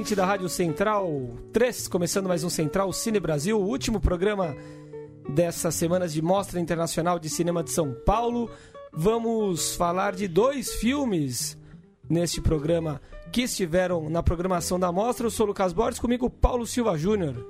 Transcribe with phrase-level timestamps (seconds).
[0.00, 4.56] Ouvinte da Rádio Central 3, começando mais um Central Cine Brasil, o último programa
[5.28, 8.50] dessas semanas de Mostra Internacional de Cinema de São Paulo.
[8.94, 11.54] Vamos falar de dois filmes
[12.08, 12.98] neste programa
[13.30, 15.26] que estiveram na programação da mostra.
[15.26, 17.46] Eu sou Lucas Borges, comigo Paulo Silva Júnior.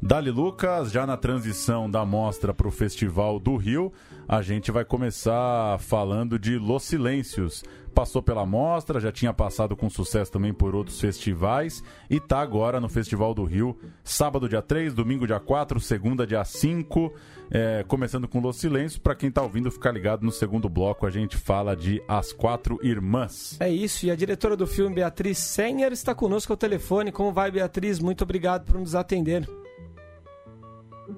[0.00, 3.92] Dali Lucas, já na transição da mostra para o Festival do Rio,
[4.28, 9.90] a gente vai começar falando de Los Silêncios, passou pela mostra, já tinha passado com
[9.90, 14.94] sucesso também por outros festivais e está agora no Festival do Rio, sábado dia 3,
[14.94, 17.12] domingo dia 4, segunda dia 5,
[17.50, 18.98] é, começando com Los Silêncios.
[18.98, 22.78] Para quem está ouvindo, ficar ligado no segundo bloco, a gente fala de As Quatro
[22.82, 23.56] Irmãs.
[23.60, 27.12] É isso, e a diretora do filme, Beatriz Senher, está conosco ao telefone.
[27.12, 27.98] Como vai, Beatriz?
[27.98, 29.48] Muito obrigado por nos atender.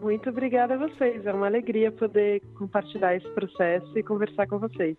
[0.01, 1.27] Muito obrigada a vocês.
[1.27, 4.97] É uma alegria poder compartilhar esse processo e conversar com vocês.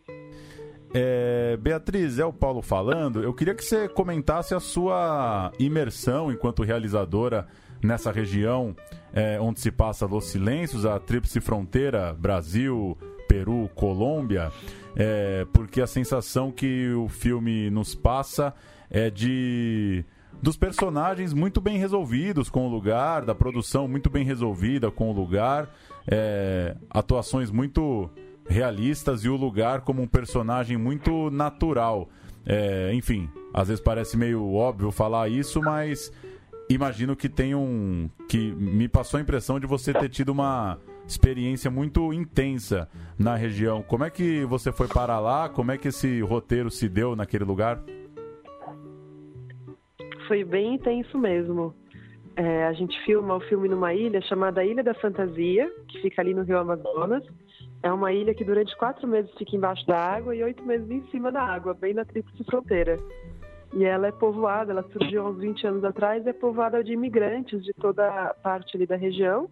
[0.94, 3.24] É, Beatriz, é o Paulo falando.
[3.24, 7.48] Eu queria que você comentasse a sua imersão enquanto realizadora
[7.82, 8.76] nessa região
[9.14, 14.52] é, onde se passa Los Silêncios, a tríplice fronteira Brasil, Peru, Colômbia,
[14.96, 18.54] é, porque a sensação que o filme nos passa
[18.90, 20.06] é de
[20.42, 25.14] dos personagens muito bem resolvidos com o lugar, da produção muito bem resolvida com o
[25.14, 25.70] lugar,
[26.08, 28.10] é, atuações muito
[28.48, 32.10] realistas e o lugar como um personagem muito natural.
[32.46, 36.12] É, enfim, às vezes parece meio óbvio falar isso, mas
[36.70, 38.10] imagino que tem um.
[38.28, 43.82] que me passou a impressão de você ter tido uma experiência muito intensa na região.
[43.82, 45.50] Como é que você foi para lá?
[45.50, 47.82] Como é que esse roteiro se deu naquele lugar?
[50.28, 51.74] Foi bem intenso mesmo.
[52.36, 56.34] É, a gente filma o filme numa ilha chamada Ilha da Fantasia, que fica ali
[56.34, 57.24] no Rio Amazonas.
[57.84, 61.04] É uma ilha que durante quatro meses fica embaixo da água e oito meses em
[61.08, 62.98] cima da água, bem na tríplice fronteira.
[63.74, 67.62] E ela é povoada, ela surgiu há uns 20 anos atrás, é povoada de imigrantes
[67.62, 69.50] de toda a parte ali da região.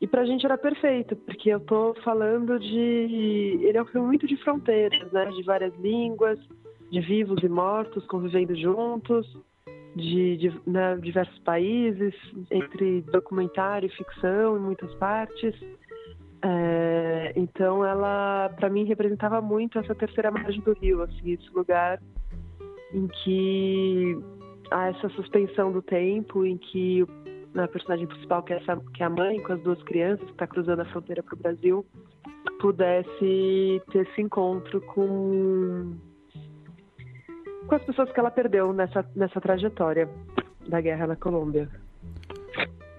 [0.00, 3.60] E pra gente era perfeito, porque eu tô falando de.
[3.62, 5.26] Ele é um filme muito de fronteiras, né?
[5.26, 6.38] De várias línguas,
[6.90, 9.26] de vivos e mortos convivendo juntos,
[9.94, 12.14] de, de né, diversos países,
[12.50, 15.54] entre documentário e ficção em muitas partes.
[16.42, 22.00] É, então ela, para mim, representava muito essa terceira margem do rio, assim, esse lugar
[22.92, 24.18] em que
[24.70, 27.06] há essa suspensão do tempo, em que
[27.54, 30.32] a personagem principal, que é, essa, que é a mãe com as duas crianças que
[30.32, 31.86] está cruzando a fronteira para o Brasil,
[32.60, 35.96] pudesse ter esse encontro com
[37.66, 40.08] com as pessoas que ela perdeu nessa, nessa trajetória
[40.68, 41.68] da guerra na Colômbia.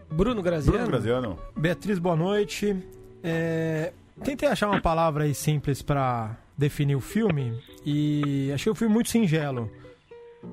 [0.10, 0.78] Bruno Graziano.
[0.78, 1.40] Bruno Graziano.
[1.58, 3.01] Beatriz, boa noite.
[3.24, 3.94] É,
[4.24, 9.10] tentei achar uma palavra aí simples para definir o filme e achei o filme muito
[9.10, 9.70] singelo.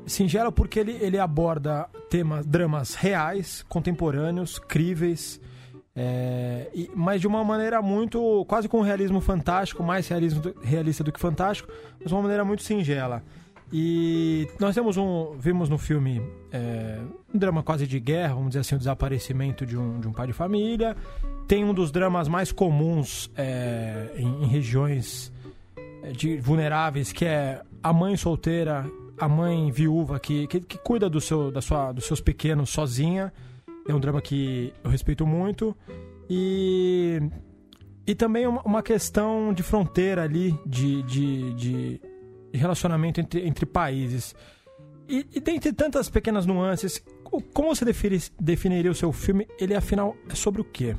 [0.06, 5.41] Singelo porque ele, ele aborda temas, dramas reais, contemporâneos, críveis,
[6.01, 11.11] é, e, mas de uma maneira muito, quase com realismo fantástico, mais realismo, realista do
[11.11, 11.69] que fantástico,
[11.99, 13.23] mas de uma maneira muito singela.
[13.73, 17.01] E nós temos um, vimos no filme é,
[17.34, 20.28] um drama quase de guerra, vamos dizer assim, o desaparecimento de um, de um pai
[20.28, 20.97] de família.
[21.48, 25.32] Tem um dos dramas mais comuns é, em, em, regiões
[26.03, 28.84] é, de, vulneráveis, que é a mãe solteira,
[29.19, 33.32] a mãe viúva que, que, que cuida do seu, da sua, dos seus pequenos sozinha.
[33.88, 35.75] É um drama que eu respeito muito.
[36.28, 37.19] E,
[38.06, 42.00] e também uma, uma questão de fronteira ali, de, de, de
[42.53, 44.34] relacionamento entre, entre países.
[45.09, 47.03] E, e dentre tantas pequenas nuances,
[47.54, 47.86] como você
[48.39, 49.48] definiria o seu filme?
[49.59, 50.94] Ele, afinal, é sobre o quê?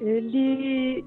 [0.00, 1.04] Ele,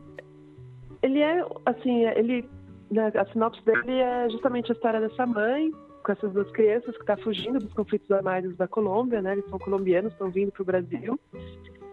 [1.01, 2.47] ele é, assim, ele,
[2.91, 5.71] né, a sinopse dele é justamente a história dessa mãe
[6.03, 9.33] com essas duas crianças que está fugindo dos conflitos armados da Colômbia, né?
[9.33, 11.19] Eles são colombianos, estão vindo para o Brasil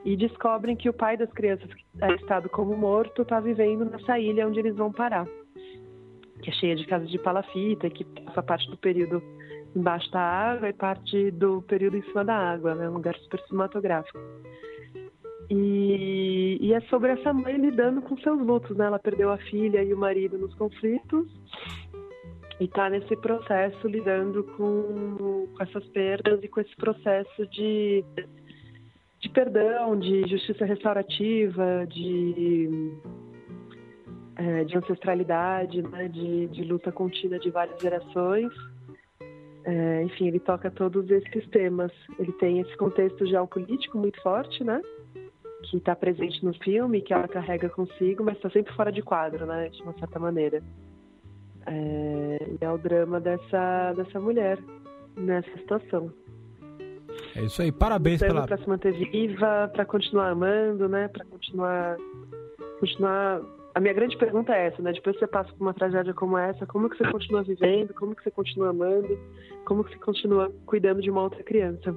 [0.05, 4.19] e descobrem que o pai das crianças que é estado como morto está vivendo nessa
[4.19, 5.26] ilha onde eles vão parar
[6.41, 9.23] que é cheia de casas de palafita, que passa parte do período
[9.75, 12.88] embaixo da água e parte do período em cima da água, né?
[12.88, 14.19] um lugar super cinematográfico.
[15.50, 18.87] E, e, é sobre essa mãe lidando com seus lutos, né?
[18.87, 21.26] Ela perdeu a filha e o marido nos conflitos
[22.61, 25.17] e está nesse processo lidando com,
[25.56, 28.05] com, essas perdas e com esse processo de,
[29.19, 32.93] de perdão, de justiça restaurativa, de,
[34.37, 36.06] é, de ancestralidade, né?
[36.06, 38.52] de, de luta contínua de várias gerações.
[39.64, 41.91] É, enfim, ele toca todos esses temas.
[42.19, 44.81] Ele tem esse contexto geopolítico muito forte, né?
[45.62, 49.47] Que está presente no filme, que ela carrega consigo, mas está sempre fora de quadro,
[49.47, 49.69] né?
[49.69, 50.62] De uma certa maneira.
[51.67, 54.59] É, e é o drama dessa, dessa mulher
[55.17, 56.12] nessa situação.
[57.37, 58.47] É isso aí, parabéns pela...
[58.47, 61.09] Para se manter viva, para continuar amando, né?
[61.09, 61.97] Para continuar,
[62.79, 63.41] continuar
[63.75, 64.93] a minha grande pergunta é essa, né?
[64.93, 67.95] Depois que você passa por uma tragédia como essa, como que você continua vivendo?
[67.95, 69.19] Como que você continua amando?
[69.65, 71.97] Como que você continua cuidando de uma outra criança?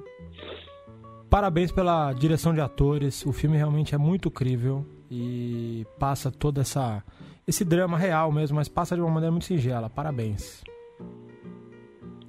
[1.34, 3.26] Parabéns pela direção de atores.
[3.26, 7.02] O filme realmente é muito crível e passa toda essa
[7.44, 9.90] esse drama real mesmo, mas passa de uma maneira muito singela.
[9.90, 10.62] Parabéns.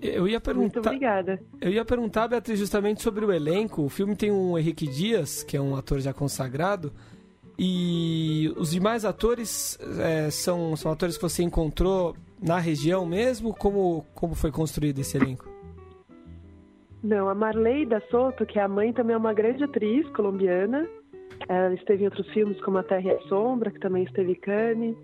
[0.02, 0.80] Eu ia perguntar.
[0.80, 1.40] Muito obrigada.
[1.62, 3.84] Eu ia perguntar, Beatriz, justamente sobre o elenco.
[3.84, 6.92] O filme tem um Henrique Dias, que é um ator já consagrado.
[7.60, 13.54] E os demais atores é, são, são atores que você encontrou na região mesmo?
[13.54, 15.55] Como, como foi construído esse elenco?
[17.06, 20.90] Não, a Marley da Soto, que é a mãe, também é uma grande atriz colombiana.
[21.48, 24.40] Ela esteve em outros filmes como A Terra e a Sombra, que também esteve em
[24.40, 24.98] Cannes,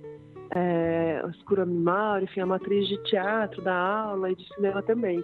[0.56, 5.24] é, Escuro Animal, enfim, é uma atriz de teatro, da aula e de cinema também.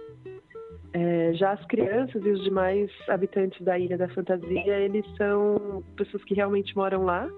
[0.92, 6.22] É, já as crianças e os demais habitantes da Ilha da Fantasia, eles são pessoas
[6.22, 7.28] que realmente moram lá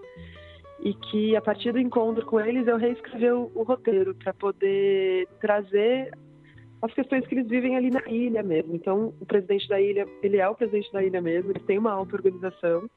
[0.81, 5.27] e que a partir do encontro com eles eu reescrevi o, o roteiro para poder
[5.41, 6.11] trazer
[6.83, 8.75] as questões que eles vivem ali na ilha mesmo.
[8.75, 11.93] Então, o presidente da ilha, ele é o presidente da ilha mesmo, eles têm uma
[11.93, 12.89] auto-organização,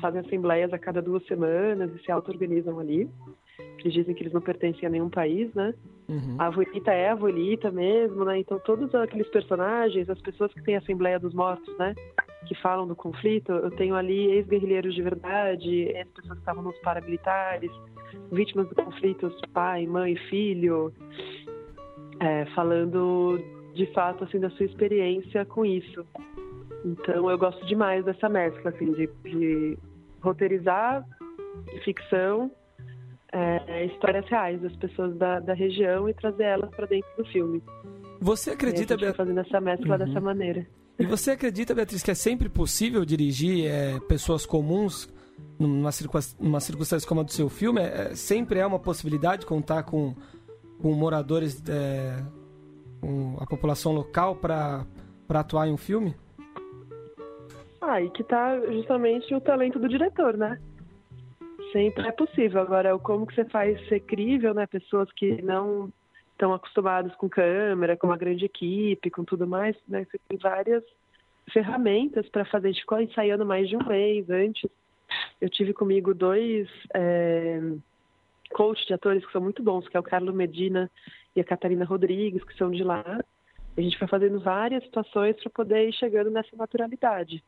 [0.00, 3.08] fazem assembleias a cada duas semanas e se auto-organizam ali
[3.78, 5.74] que dizem que eles não pertencem a nenhum país, né?
[6.08, 6.36] Uhum.
[6.38, 8.38] A abuelita é a abuelita mesmo, né?
[8.38, 11.94] Então todos aqueles personagens, as pessoas que têm a Assembleia dos Mortos, né?
[12.46, 17.70] Que falam do conflito, eu tenho ali ex-guerrilheiros de verdade, ex-pessoas que estavam nos paramilitares,
[18.30, 20.92] vítimas do conflito, pai, mãe, filho,
[22.20, 23.38] é, falando
[23.74, 26.04] de fato assim da sua experiência com isso.
[26.84, 29.78] Então eu gosto demais dessa mescla assim de, de
[30.20, 31.04] roteirizar
[31.84, 32.50] ficção
[33.32, 37.62] é, histórias reais das pessoas da, da região e trazer elas para dentro do filme.
[38.20, 39.16] Você acredita, Beatriz?
[39.16, 40.04] fazendo essa mescla uhum.
[40.04, 40.66] dessa maneira.
[40.98, 45.12] E você acredita, Beatriz, que é sempre possível dirigir é, pessoas comuns
[45.58, 45.90] numa,
[46.40, 47.82] numa circunstância como a do seu filme?
[47.82, 50.14] É, sempre é uma possibilidade contar com,
[50.80, 52.22] com moradores, é,
[53.00, 54.86] com a população local para
[55.28, 56.14] atuar em um filme?
[57.80, 60.58] Ah, e que tá justamente o talento do diretor, né?
[61.76, 62.60] sempre é possível.
[62.60, 64.66] Agora, como que você faz ser crível, né?
[64.66, 65.92] Pessoas que não
[66.32, 70.04] estão acostumadas com câmera, com uma grande equipe, com tudo mais, né?
[70.04, 70.82] Você tem várias
[71.52, 72.68] ferramentas para fazer.
[72.68, 74.70] A gente ficou ensaiando mais de um mês antes.
[75.40, 77.60] Eu tive comigo dois é,
[78.56, 80.90] coaches de atores que são muito bons, que é o Carlos Medina
[81.34, 83.04] e a Catarina Rodrigues, que são de lá.
[83.76, 87.44] A gente foi fazendo várias situações para poder ir chegando nessa naturalidade.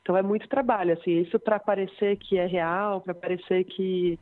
[0.00, 4.18] Então é muito trabalho, assim, isso para parecer que é real, para parecer que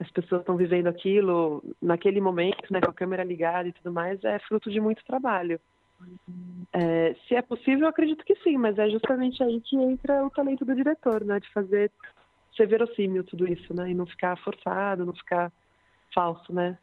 [0.00, 4.24] as pessoas estão vivendo aquilo naquele momento, né, com a câmera ligada e tudo mais,
[4.24, 5.60] é fruto de muito trabalho.
[6.72, 10.30] É, se é possível, eu acredito que sim, mas é justamente aí que entra o
[10.30, 11.90] talento do diretor, né, de fazer
[12.56, 15.52] ser verossímil tudo isso, né, e não ficar forçado, não ficar
[16.14, 16.76] falso, né.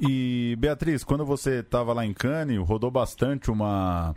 [0.00, 4.14] E Beatriz, quando você estava lá em Cannes, rodou bastante uma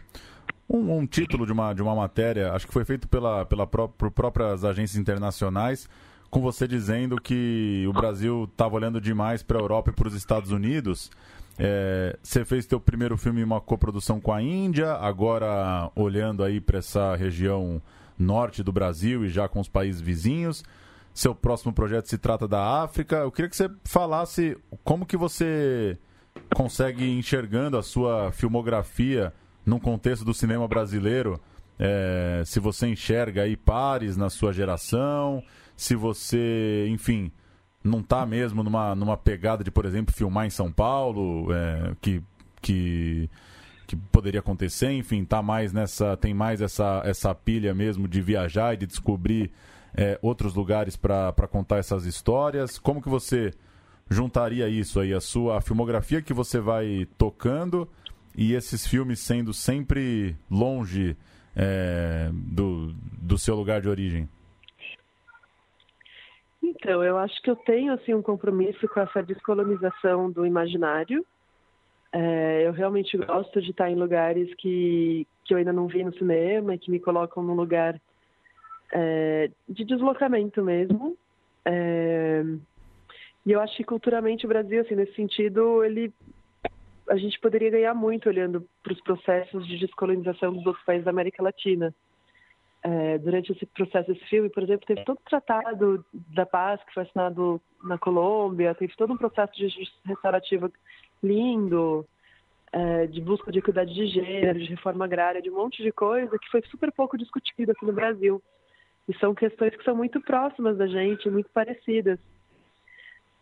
[0.69, 3.87] um, um, título de uma, de uma matéria, acho que foi feito pela, pela pró
[3.87, 5.89] por próprias agências internacionais,
[6.29, 10.13] com você dizendo que o Brasil estava olhando demais para a Europa e para os
[10.13, 11.11] Estados Unidos.
[11.59, 16.61] É, você fez seu primeiro filme em uma coprodução com a Índia, agora olhando aí
[16.61, 17.81] para essa região
[18.17, 20.63] norte do Brasil e já com os países vizinhos.
[21.13, 23.17] Seu próximo projeto se trata da África.
[23.17, 25.97] Eu queria que você falasse como que você
[26.55, 29.33] consegue enxergando a sua filmografia
[29.65, 31.39] num contexto do cinema brasileiro,
[31.77, 35.43] é, se você enxerga aí pares na sua geração,
[35.75, 37.31] se você, enfim,
[37.83, 42.21] não está mesmo numa, numa pegada de, por exemplo, filmar em São Paulo, é, que,
[42.61, 43.29] que,
[43.91, 48.73] que poderia acontecer, enfim, tá mais nessa, tem mais essa, essa pilha mesmo de viajar
[48.73, 49.51] e de descobrir
[49.93, 52.79] é, outros lugares para contar essas histórias.
[52.79, 53.51] Como que você
[54.09, 57.87] juntaria isso aí, a sua a filmografia que você vai tocando
[58.33, 61.17] e esses filmes sendo sempre longe
[61.53, 64.29] é, do, do seu lugar de origem?
[66.63, 71.25] Então, eu acho que eu tenho assim um compromisso com essa descolonização do imaginário.
[72.13, 76.13] É, eu realmente gosto de estar em lugares que, que eu ainda não vi no
[76.13, 77.99] cinema e que me colocam num lugar
[78.91, 81.17] é, de deslocamento mesmo.
[81.63, 82.43] É,
[83.45, 86.13] e eu acho que culturalmente o Brasil, assim, nesse sentido, ele
[87.09, 91.11] a gente poderia ganhar muito olhando para os processos de descolonização dos outros países da
[91.11, 91.93] América Latina.
[92.83, 96.93] É, durante esse processo desse filme, por exemplo, teve todo o tratado da paz que
[96.93, 100.71] foi assinado na Colômbia, teve todo um processo de justiça restaurativa
[101.23, 102.05] lindo,
[102.71, 106.37] é, de busca de equidade de gênero, de reforma agrária, de um monte de coisa
[106.39, 108.41] que foi super pouco discutido aqui no Brasil.
[109.07, 112.19] E são questões que são muito próximas da gente, muito parecidas.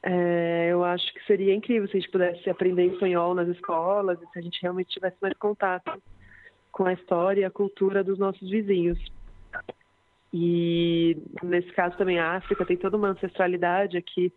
[0.02, 4.28] É, eu acho que seria incrível se a gente pudesse aprender espanhol nas escolas e
[4.28, 6.02] se a gente realmente tivesse mais contato
[6.72, 8.98] com a história e a cultura dos nossos vizinhos.
[10.34, 14.32] E nesse caso também a África tem toda uma ancestralidade aqui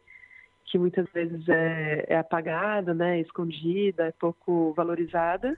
[0.72, 5.54] que muitas vezes é, é apagada, né, escondida, é pouco valorizada.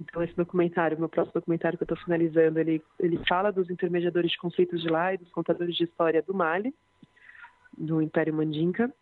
[0.00, 4.30] Então esse documentário, meu próximo documentário que eu estou finalizando, ele ele fala dos intermediadores
[4.30, 6.72] de conflitos de lá e dos contadores de história do Mali,
[7.76, 8.92] do Império Mandinka.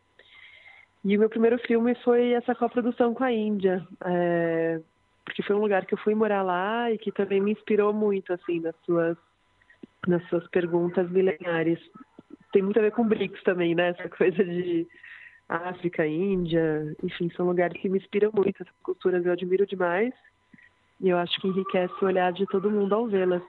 [1.04, 4.80] E o meu primeiro filme foi essa coprodução com a Índia, é,
[5.26, 8.32] porque foi um lugar que eu fui morar lá e que também me inspirou muito
[8.32, 9.18] assim nas suas
[10.06, 11.78] nas suas perguntas milenares.
[12.50, 13.88] Tem muito a ver com BRICS também, né?
[13.88, 14.88] Essa coisa de
[15.48, 18.62] África, Índia, enfim, são lugares que me inspiram muito.
[18.62, 20.12] Essas culturas eu admiro demais
[21.00, 23.42] e eu acho que enriquece o olhar de todo mundo ao vê-las.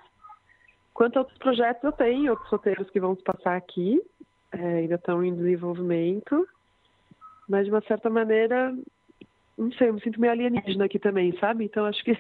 [0.94, 4.02] Quanto a outros projetos, eu tenho outros roteiros que vão passar aqui,
[4.52, 6.48] é, ainda estão em desenvolvimento,
[7.48, 8.76] mas de uma certa maneira,
[9.58, 11.66] não sei, eu me sinto meio alienígena aqui também, sabe?
[11.66, 12.18] Então acho que,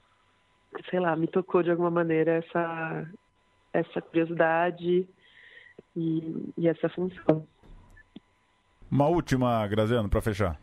[0.90, 3.10] sei lá, me tocou de alguma maneira essa,
[3.72, 5.06] essa curiosidade
[5.96, 7.46] e, e essa função.
[8.90, 10.58] Uma última, Graziano, para fechar.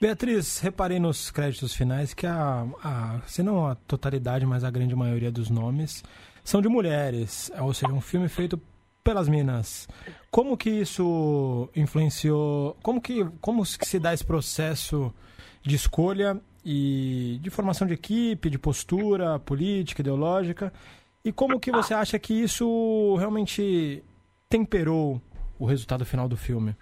[0.00, 4.94] Beatriz, reparei nos créditos finais que a, a, se não a totalidade, mas a grande
[4.94, 6.02] maioria dos nomes
[6.44, 8.60] são de mulheres, ou seja, um filme feito
[9.02, 9.88] pelas minas.
[10.30, 12.76] Como que isso influenciou?
[12.82, 15.12] Como que como se dá esse processo
[15.62, 20.72] de escolha e de formação de equipe, de postura política, ideológica?
[21.24, 24.02] E como que você acha que isso realmente
[24.48, 25.20] temperou
[25.58, 26.76] o resultado final do filme?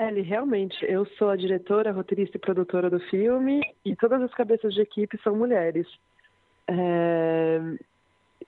[0.00, 4.72] Ellie, realmente, eu sou a diretora, roteirista e produtora do filme e todas as cabeças
[4.72, 5.86] de equipe são mulheres.
[6.66, 7.60] É...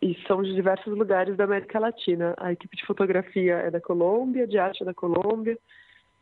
[0.01, 2.35] E são de diversos lugares da América Latina.
[2.39, 5.59] A equipe de fotografia é da Colômbia, de arte é da Colômbia,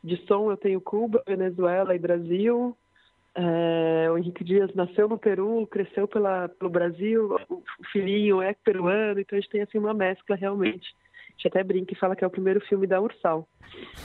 [0.03, 2.75] de som eu tenho Cuba, Venezuela e Brasil.
[3.33, 4.09] É...
[4.11, 9.37] O Henrique Dias nasceu no Peru, cresceu pela, pelo Brasil, o filhinho é peruano, então
[9.37, 10.93] a gente tem assim uma mescla realmente.
[11.29, 13.47] A gente até brinca e fala que é o primeiro filme da Ursal.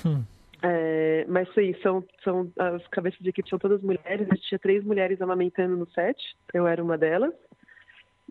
[0.07, 0.23] Hum.
[0.69, 4.27] É, mas sim, são, são as cabeças de equipe são todas mulheres.
[4.27, 6.19] Gente tinha três mulheres amamentando no set,
[6.53, 7.33] eu era uma delas.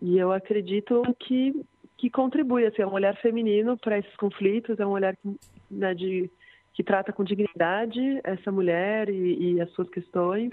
[0.02, 1.54] E eu acredito que
[1.98, 5.34] que contribui, assim, é um olhar feminino para esses conflitos, é um olhar que,
[5.70, 6.30] né, de,
[6.74, 10.50] que trata com dignidade essa mulher e, e as suas questões.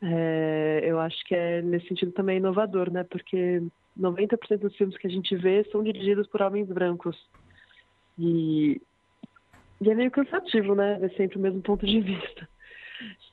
[0.00, 3.04] É, eu acho que é nesse sentido também inovador, né?
[3.04, 3.62] Porque
[3.98, 7.28] 90% dos filmes que a gente vê são dirigidos por homens brancos.
[8.18, 8.80] E
[9.80, 10.98] e é meio cansativo, né?
[10.98, 12.48] Ver sempre o mesmo ponto de vista.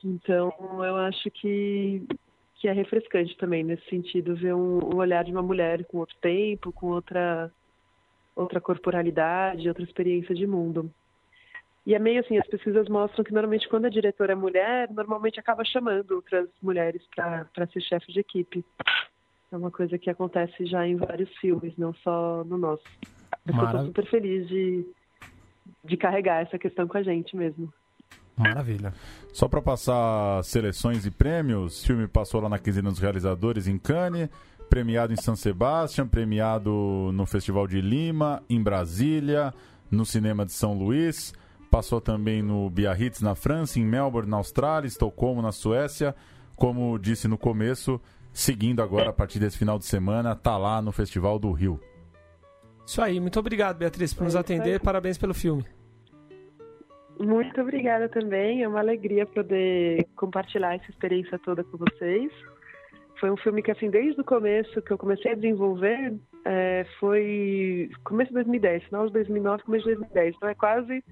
[0.04, 0.52] Então,
[0.84, 2.06] eu acho que,
[2.54, 6.16] que é refrescante também, nesse sentido, ver um, um olhar de uma mulher com outro
[6.20, 7.50] tempo, com outra,
[8.34, 10.90] outra corporalidade, outra experiência de mundo.
[11.84, 15.38] E é meio assim, as pesquisas mostram que normalmente quando a diretora é mulher, normalmente
[15.38, 18.64] acaba chamando outras mulheres para ser chefe de equipe.
[19.52, 22.82] É uma coisa que acontece já em vários filmes, não só no nosso.
[23.46, 24.84] Eu estou super feliz de,
[25.84, 27.72] de carregar essa questão com a gente mesmo.
[28.36, 28.92] Maravilha.
[29.32, 33.78] Só para passar seleções e prêmios, o filme passou lá na quinzena dos realizadores em
[33.78, 34.28] Cannes,
[34.68, 39.54] premiado em São Sebastião, premiado no Festival de Lima, em Brasília,
[39.90, 41.32] no Cinema de São Luís,
[41.70, 46.14] passou também no Biarritz na França, em Melbourne na Austrália, Estocolmo na Suécia,
[46.56, 48.00] como disse no começo,
[48.32, 51.80] seguindo agora a partir desse final de semana, tá lá no Festival do Rio.
[52.86, 54.80] Isso aí, muito obrigado, Beatriz, por nos atender.
[54.80, 55.64] Parabéns pelo filme.
[57.18, 58.62] Muito obrigada também.
[58.62, 62.30] É uma alegria poder compartilhar essa experiência toda com vocês.
[63.18, 66.14] Foi um filme que, assim, desde o começo que eu comecei a desenvolver,
[66.44, 70.36] é, foi começo de 2010, final de 2009, começo de 2010.
[70.36, 71.02] Então é quase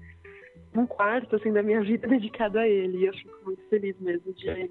[0.75, 2.99] um quarto, assim, da minha vida dedicado a ele.
[2.99, 4.69] E eu fico muito feliz mesmo de,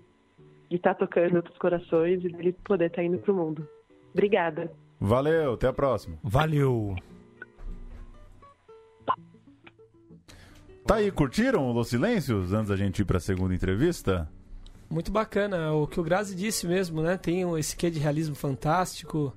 [0.71, 3.69] estar tocando outros corações e dele poder estar indo para o mundo.
[4.13, 4.71] Obrigada.
[5.01, 6.17] Valeu, até a próxima.
[6.23, 6.97] Valeu.
[10.87, 14.29] Tá aí, curtiram o Los Silêncios antes da gente ir para a segunda entrevista?
[14.91, 17.17] Muito bacana, o que o Grazi disse mesmo, né?
[17.17, 19.35] Tem esse quê de realismo fantástico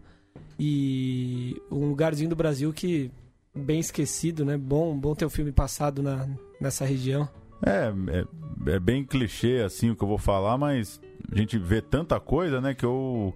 [0.59, 3.09] e um lugarzinho do Brasil que
[3.55, 4.57] bem esquecido, né?
[4.57, 6.27] Bom, bom ter o um filme passado na,
[6.59, 7.27] nessa região.
[7.65, 11.81] É, é, é, bem clichê assim o que eu vou falar, mas a gente vê
[11.81, 13.33] tanta coisa, né, que eu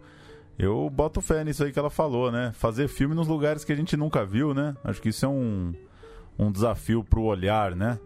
[0.62, 2.52] eu boto fé nisso aí que ela falou, né?
[2.54, 4.76] Fazer filme nos lugares que a gente nunca viu, né?
[4.84, 5.74] Acho que isso é um,
[6.38, 8.00] um desafio pro olhar, né?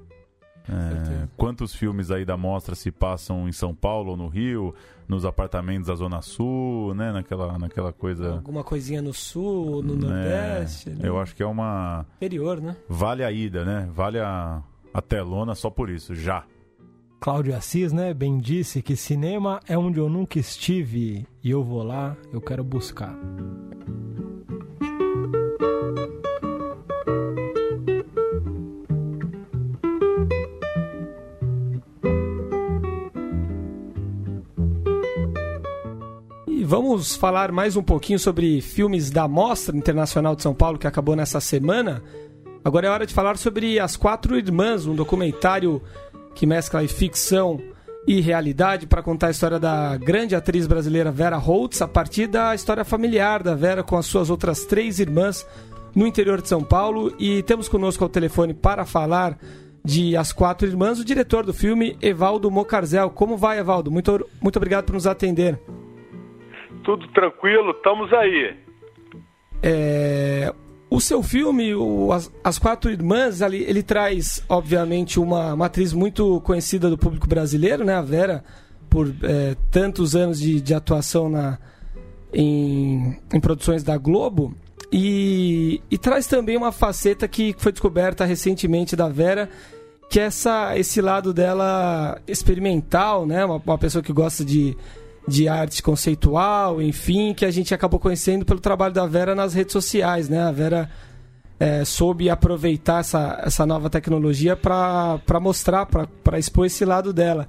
[0.68, 4.74] É, quantos filmes aí da mostra se passam em São Paulo ou no Rio,
[5.08, 7.12] nos apartamentos da Zona Sul, né?
[7.12, 8.32] Naquela, naquela coisa.
[8.32, 10.90] Alguma coisinha no sul, no é, Nordeste.
[10.92, 11.00] Né?
[11.04, 12.06] Eu acho que é uma.
[12.16, 12.76] Interior, né?
[12.90, 13.88] Vale a ida, né?
[13.94, 16.46] Vale a, a telona só por isso, já.
[17.25, 21.82] Cláudio Assis, né, bem disse que cinema é onde eu nunca estive e eu vou
[21.82, 23.17] lá, eu quero buscar.
[36.63, 41.15] vamos falar mais um pouquinho sobre filmes da Mostra Internacional de São Paulo que acabou
[41.15, 42.03] nessa semana.
[42.63, 45.82] Agora é hora de falar sobre As Quatro Irmãs, um documentário
[46.36, 47.60] que mescla ficção
[48.08, 52.54] e realidade para contar a história da grande atriz brasileira Vera Holtz a partir da
[52.54, 55.48] história familiar da Vera com as suas outras três irmãs
[55.96, 57.12] no interior de São Paulo.
[57.18, 59.38] E temos conosco ao telefone para falar
[59.84, 63.10] de As Quatro Irmãs o diretor do filme, Evaldo Mocarzel.
[63.10, 63.89] Como vai, Evaldo?
[63.89, 65.60] Muito, muito obrigado por nos atender
[66.86, 68.56] tudo tranquilo, estamos aí.
[69.62, 70.54] É,
[70.96, 76.40] o seu filme, o, as, as, Quatro Irmãs, ele, ele traz, obviamente, uma matriz muito
[76.42, 77.96] conhecida do público brasileiro, né?
[77.96, 78.44] A Vera,
[78.90, 81.58] por é, tantos anos de, de atuação na,
[82.34, 84.56] em, em, produções da Globo.
[84.90, 89.50] E, e, traz também uma faceta que foi descoberta recentemente da Vera,
[90.10, 93.44] que é essa, esse lado dela experimental, né?
[93.44, 94.78] Uma, uma pessoa que gosta de
[95.27, 99.73] de arte conceitual, enfim, que a gente acabou conhecendo pelo trabalho da Vera nas redes
[99.73, 100.41] sociais, né?
[100.41, 100.89] A Vera
[101.60, 107.47] é, soube aproveitar essa, essa nova tecnologia para mostrar, para expor esse lado dela.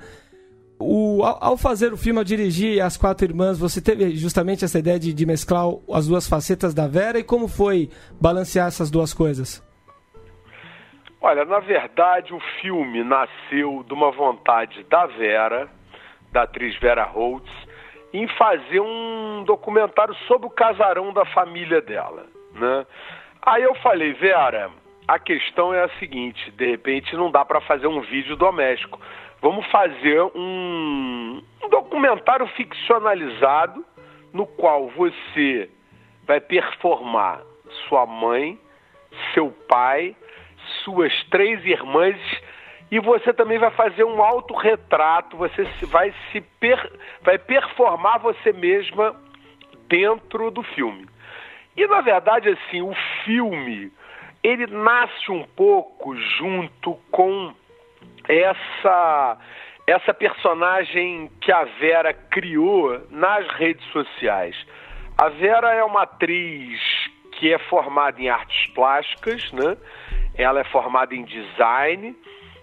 [0.79, 4.79] O, ao, ao, fazer o filme, ao dirigir As Quatro Irmãs, você teve justamente essa
[4.79, 9.14] ideia de, de mesclar as duas facetas da Vera e como foi balancear essas duas
[9.14, 9.64] coisas?
[11.20, 15.68] Olha, na verdade, o filme nasceu de uma vontade da Vera,
[16.31, 17.51] da atriz Vera Holtz,
[18.12, 22.87] em fazer um documentário sobre o casarão da família dela, né?
[23.42, 24.71] Aí eu falei, Vera,
[25.07, 29.01] a questão é a seguinte, de repente não dá para fazer um vídeo doméstico.
[29.40, 33.85] Vamos fazer um, um documentário ficcionalizado
[34.33, 35.71] no qual você
[36.27, 37.42] vai performar
[37.88, 38.59] sua mãe,
[39.33, 40.16] seu pai,
[40.83, 42.16] suas três irmãs
[42.90, 49.14] e você também vai fazer um autorretrato, você vai se per, vai performar você mesma
[49.88, 51.07] dentro do filme.
[51.77, 52.94] E na verdade assim, o
[53.25, 53.92] filme
[54.42, 57.53] ele nasce um pouco junto com
[58.29, 59.38] essa
[59.87, 64.57] essa personagem que a Vera criou nas redes sociais.
[65.16, 66.81] A Vera é uma atriz
[67.33, 69.77] que é formada em artes plásticas, né?
[70.37, 72.16] Ela é formada em design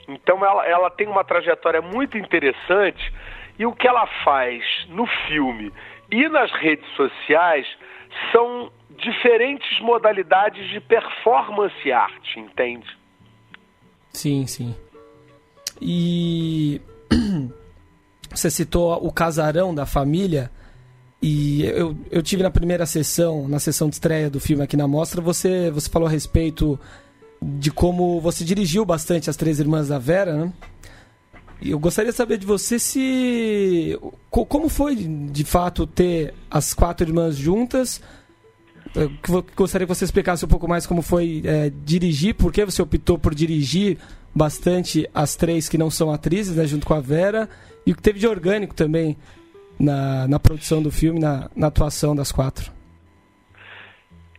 [0.07, 3.13] então ela, ela tem uma trajetória muito interessante
[3.57, 5.71] e o que ela faz no filme
[6.11, 7.67] e nas redes sociais
[8.31, 12.87] são diferentes modalidades de performance arte, entende?
[14.11, 14.75] Sim, sim.
[15.81, 16.79] E
[18.29, 20.51] você citou o casarão da família.
[21.21, 24.87] E eu, eu tive na primeira sessão, na sessão de estreia do filme aqui na
[24.87, 26.77] mostra, você, você falou a respeito
[27.59, 30.53] de como você dirigiu bastante as Três Irmãs da Vera, né?
[31.61, 33.97] E eu gostaria de saber de você se.
[34.29, 38.01] Como foi, de fato, ter as quatro irmãs juntas?
[38.93, 39.09] Eu
[39.55, 43.17] gostaria que você explicasse um pouco mais como foi é, dirigir, por que você optou
[43.17, 43.97] por dirigir
[44.35, 47.49] bastante as três que não são atrizes, né, junto com a Vera,
[47.85, 49.15] e o que teve de orgânico também
[49.79, 52.71] na, na produção do filme, na, na atuação das quatro.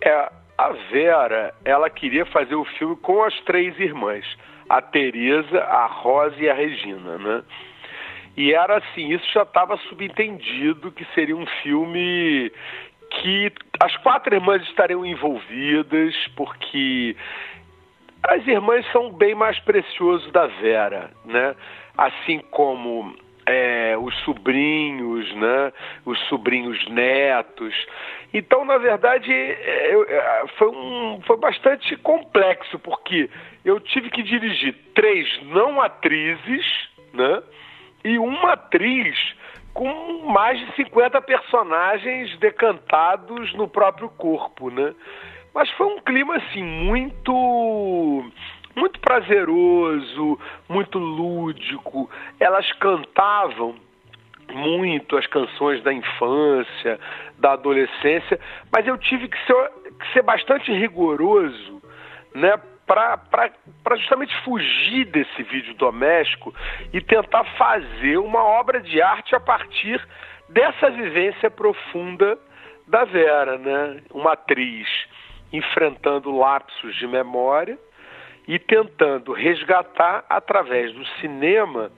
[0.05, 4.25] É, a Vera, ela queria fazer o filme com as três irmãs,
[4.69, 7.43] a Teresa, a Rosa e a Regina, né?
[8.37, 12.51] E era assim, isso já estava subentendido que seria um filme
[13.11, 17.17] que as quatro irmãs estariam envolvidas, porque
[18.25, 21.55] as irmãs são bem mais preciosos da Vera, né?
[21.97, 23.15] Assim como
[23.47, 25.73] é, os sobrinhos, né?
[26.05, 27.75] Os sobrinhos netos.
[28.33, 33.31] Então, na verdade, é, é, foi, um, foi bastante complexo, porque
[33.65, 36.67] eu tive que dirigir três não atrizes,
[37.13, 37.43] né?
[38.05, 39.17] E uma atriz
[39.73, 44.95] com mais de 50 personagens decantados no próprio corpo, né?
[45.55, 48.25] Mas foi um clima assim muito
[48.77, 52.11] muito prazeroso, muito lúdico.
[52.39, 53.75] Elas cantavam
[54.53, 56.99] muito as canções da infância,
[57.39, 58.39] da adolescência,
[58.71, 61.83] mas eu tive que ser, que ser bastante rigoroso,
[62.35, 66.55] né, para justamente fugir desse vídeo doméstico
[66.93, 70.01] e tentar fazer uma obra de arte a partir
[70.51, 72.39] dessa vivência profunda
[72.87, 74.03] da Vera, né?
[74.13, 74.87] Uma atriz
[75.51, 77.79] enfrentando lapsos de memória
[78.47, 81.91] e tentando resgatar através do cinema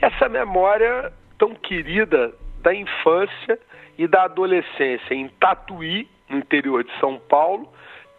[0.00, 3.58] essa memória tão querida da infância
[3.96, 7.72] e da adolescência em Tatuí, no interior de São Paulo,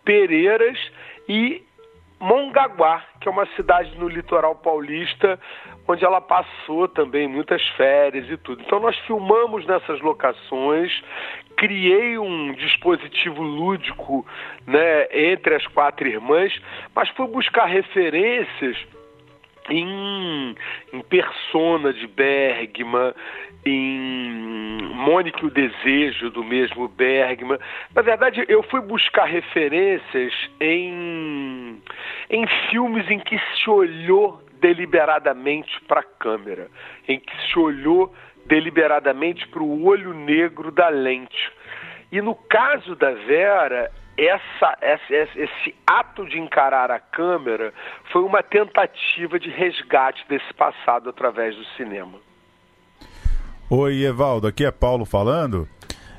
[0.03, 0.77] Pereiras
[1.27, 1.63] e
[2.19, 5.39] Mongaguá, que é uma cidade no litoral paulista,
[5.91, 8.61] onde ela passou também muitas férias e tudo.
[8.61, 10.91] Então nós filmamos nessas locações,
[11.57, 14.25] criei um dispositivo lúdico
[14.67, 16.53] né, entre as quatro irmãs,
[16.93, 18.77] mas fui buscar referências
[19.67, 20.55] em,
[20.93, 23.13] em Persona de Bergman,
[23.65, 27.57] em Mônica o Desejo, do mesmo Bergman.
[27.95, 31.81] Na verdade, eu fui buscar referências em,
[32.29, 36.69] em filmes em que se olhou deliberadamente para a câmera,
[37.07, 38.13] em que se olhou
[38.45, 41.51] deliberadamente para o olho negro da lente.
[42.11, 47.73] E no caso da Vera, essa, essa, esse ato de encarar a câmera
[48.11, 52.17] foi uma tentativa de resgate desse passado através do cinema.
[53.69, 55.67] Oi, Evaldo, aqui é Paulo falando.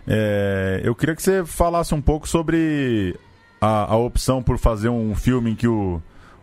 [0.06, 3.16] É, eu queria que você falasse um pouco sobre
[3.60, 6.00] a, a opção por fazer um filme em que o,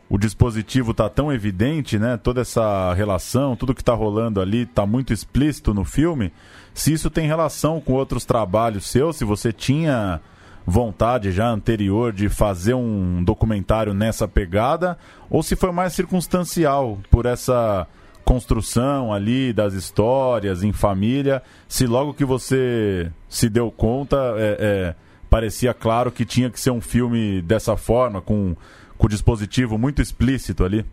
[0.09, 2.17] o dispositivo está tão evidente, né?
[2.17, 6.31] Toda essa relação, tudo que está rolando ali está muito explícito no filme.
[6.73, 10.21] Se isso tem relação com outros trabalhos seus, se você tinha
[10.65, 14.97] vontade já anterior de fazer um documentário nessa pegada,
[15.29, 17.87] ou se foi mais circunstancial por essa
[18.23, 24.95] construção ali das histórias em família, se logo que você se deu conta, é, é,
[25.29, 28.53] parecia claro que tinha que ser um filme dessa forma, com,
[28.97, 30.85] com o dispositivo muito explícito ali?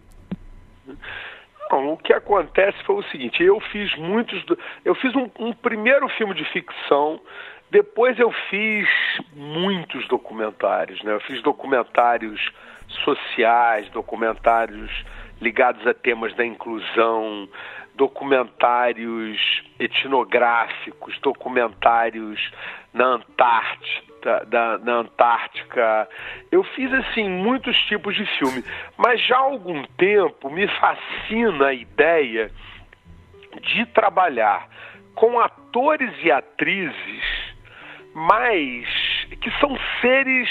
[1.70, 4.44] Não, o que acontece foi o seguinte, eu fiz muitos.
[4.84, 7.20] Eu fiz um, um primeiro filme de ficção
[7.74, 8.88] depois eu fiz
[9.34, 11.12] muitos documentários, né?
[11.12, 12.40] Eu fiz documentários
[13.04, 14.90] sociais, documentários
[15.40, 17.48] ligados a temas da inclusão,
[17.94, 22.50] documentários etnográficos, documentários
[22.92, 26.09] na Antártida, da, na Antártica.
[26.50, 28.64] Eu fiz assim muitos tipos de filme,
[28.96, 32.50] mas já há algum tempo me fascina a ideia
[33.61, 34.68] de trabalhar
[35.14, 37.44] com atores e atrizes
[38.14, 38.87] mas
[39.40, 40.48] que são seres,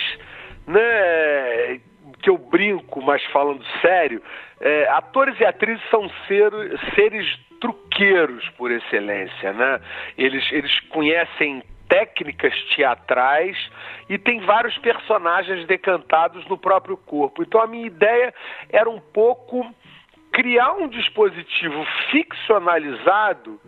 [0.67, 1.79] né,
[2.23, 4.23] que eu brinco, mas falando sério,
[4.61, 6.51] é, atores e atrizes são ser,
[6.95, 7.27] seres
[7.59, 9.81] truqueiros por excelência, né?
[10.17, 13.57] Eles, eles conhecem técnicas teatrais
[14.09, 17.43] e tem vários personagens decantados no próprio corpo.
[17.43, 18.33] Então a minha ideia
[18.69, 19.69] era um pouco
[20.31, 23.59] criar um dispositivo ficcionalizado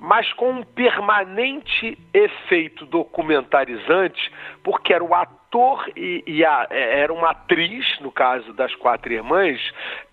[0.00, 4.30] mas com um permanente efeito documentarizante,
[4.62, 5.43] porque era o ator
[5.96, 9.60] e, e a, é, era uma atriz, no caso das quatro irmãs,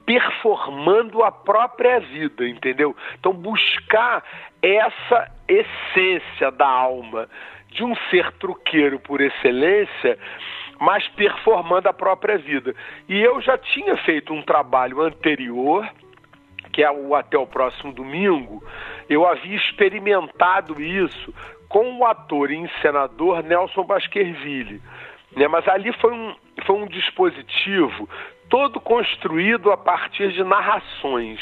[0.06, 2.96] performando a própria vida, entendeu?
[3.20, 4.24] Então, buscar
[4.62, 7.28] essa essência da alma
[7.70, 10.18] de um ser truqueiro por excelência,
[10.80, 12.76] mas performando a própria vida.
[13.08, 15.88] E eu já tinha feito um trabalho anterior
[16.72, 18.64] que é o Até o Próximo Domingo,
[19.10, 21.34] eu havia experimentado isso
[21.68, 24.82] com o ator e encenador Nelson Baskerville.
[25.36, 25.48] Né?
[25.48, 28.10] Mas ali foi um, foi um dispositivo
[28.50, 31.40] todo construído a partir de narrações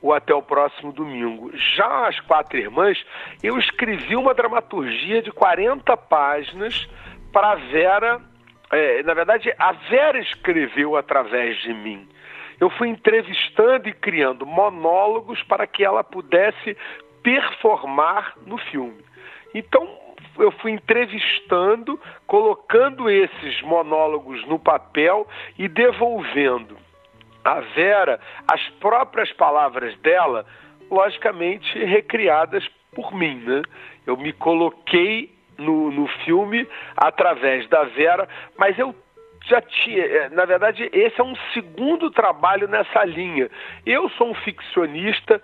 [0.00, 1.52] o Até o Próximo Domingo.
[1.76, 2.98] Já as Quatro Irmãs,
[3.40, 6.88] eu escrevi uma dramaturgia de 40 páginas
[7.32, 8.20] para Vera.
[8.72, 12.08] É, na verdade, a Vera escreveu através de mim
[12.62, 16.76] eu fui entrevistando e criando monólogos para que ela pudesse
[17.20, 19.04] performar no filme.
[19.52, 19.84] Então,
[20.38, 25.26] eu fui entrevistando, colocando esses monólogos no papel
[25.58, 26.76] e devolvendo
[27.44, 30.46] a Vera as próprias palavras dela,
[30.90, 33.62] logicamente recriadas por mim, né?
[34.06, 36.66] Eu me coloquei no, no filme
[36.96, 38.94] através da Vera, mas eu
[39.46, 43.50] já tinha, é, na verdade, esse é um segundo trabalho nessa linha.
[43.84, 45.42] Eu sou um ficcionista,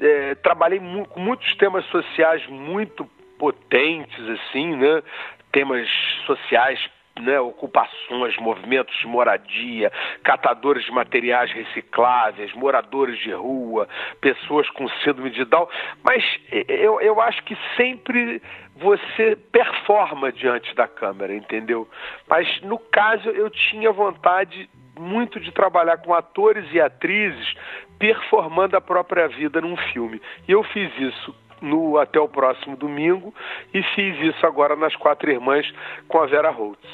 [0.00, 3.08] é, trabalhei com muitos temas sociais muito
[3.42, 5.02] potentes, assim, né?
[5.50, 5.88] Temas
[6.26, 6.78] sociais
[7.20, 9.90] né, ocupações, movimentos de moradia,
[10.22, 13.88] catadores de materiais recicláveis, moradores de rua,
[14.20, 15.68] pessoas com síndrome de Down,
[16.04, 16.24] mas
[16.68, 18.40] eu, eu acho que sempre
[18.76, 21.88] você performa diante da câmera, entendeu?
[22.28, 27.54] Mas no caso eu tinha vontade muito de trabalhar com atores e atrizes
[27.98, 30.20] performando a própria vida num filme.
[30.48, 33.32] E eu fiz isso no até o próximo domingo
[33.72, 35.66] e fiz isso agora nas Quatro Irmãs
[36.08, 36.88] com a Vera Holtz.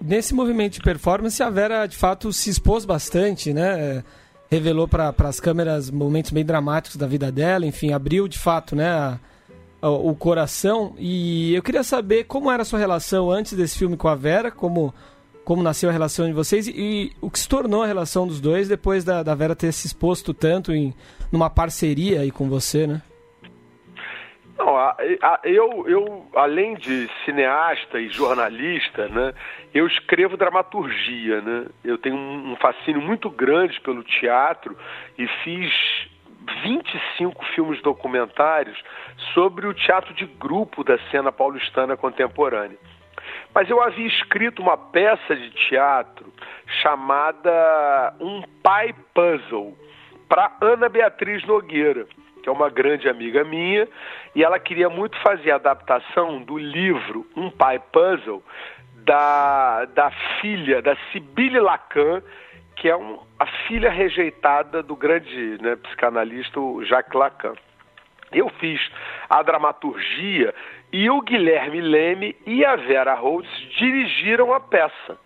[0.00, 4.02] Nesse movimento de performance, a Vera de fato se expôs bastante, né?
[4.50, 8.88] Revelou para as câmeras momentos bem dramáticos da vida dela, enfim, abriu de fato, né?
[8.88, 9.18] A,
[9.82, 10.94] a, o coração.
[10.98, 14.50] E eu queria saber como era a sua relação antes desse filme com a Vera,
[14.50, 14.94] como
[15.44, 18.40] como nasceu a relação de vocês e, e, o que se tornou a relação dos
[18.40, 20.92] dois depois da, da Vera ter se exposto tanto em
[21.30, 23.00] numa parceria aí com você, né?
[25.44, 29.32] Eu, eu, além de cineasta e jornalista, né,
[29.72, 31.40] eu escrevo dramaturgia.
[31.40, 31.66] Né?
[31.84, 34.76] Eu tenho um, um fascínio muito grande pelo teatro
[35.16, 35.72] e fiz
[36.62, 38.80] 25 filmes documentários
[39.34, 42.78] sobre o teatro de grupo da cena paulistana contemporânea.
[43.54, 46.32] Mas eu havia escrito uma peça de teatro
[46.82, 49.76] chamada Um Pai Puzzle
[50.28, 52.06] para Ana Beatriz Nogueira
[52.46, 53.88] que é uma grande amiga minha,
[54.32, 58.40] e ela queria muito fazer a adaptação do livro Um Pai Puzzle
[58.98, 62.22] da, da filha, da Sibyle Lacan,
[62.76, 67.54] que é um, a filha rejeitada do grande né, psicanalista Jacques Lacan.
[68.30, 68.80] Eu fiz
[69.28, 70.54] a dramaturgia
[70.92, 75.18] e o Guilherme Leme e a Vera Holtz dirigiram a peça.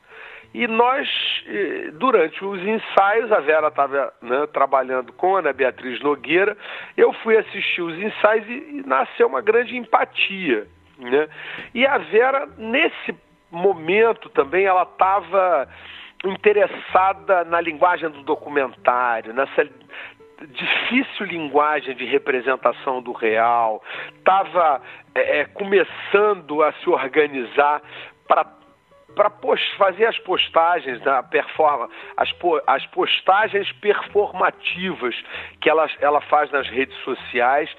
[0.53, 1.09] E nós,
[1.47, 6.57] eh, durante os ensaios, a Vera estava né, trabalhando com a Ana Beatriz Nogueira,
[6.97, 10.67] eu fui assistir os ensaios e, e nasceu uma grande empatia.
[10.99, 11.29] Né?
[11.73, 13.15] E a Vera, nesse
[13.51, 15.69] momento também, ela estava
[16.25, 19.67] interessada na linguagem do documentário, nessa
[20.47, 23.83] difícil linguagem de representação do real,
[24.17, 24.81] estava
[25.15, 27.83] é, começando a se organizar
[28.27, 28.45] para
[29.15, 29.31] para
[29.77, 32.31] fazer as postagens da performance, as,
[32.67, 35.15] as postagens performativas
[35.61, 37.71] que ela, ela faz nas redes sociais.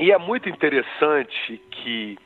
[0.00, 2.18] E é muito interessante que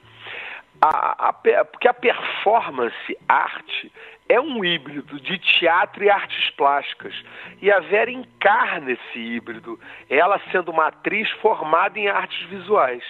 [0.81, 3.93] a, a, porque a performance arte
[4.29, 7.15] é um híbrido de teatro e artes plásticas.
[7.61, 13.05] E a Vera encarna esse híbrido, ela sendo uma atriz formada em artes visuais.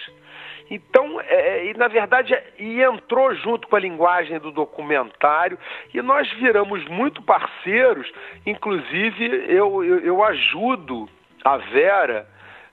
[0.73, 5.55] Então, é, e na verdade, e entrou junto com a linguagem do documentário
[5.93, 8.11] e nós viramos muito parceiros.
[8.43, 11.07] Inclusive, eu, eu, eu ajudo
[11.45, 12.27] a Vera